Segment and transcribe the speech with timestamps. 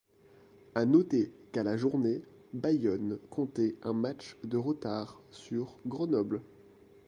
[0.73, 6.41] À noter qu'à la journée, Bayonne comptait un match de retard sur Grenoble.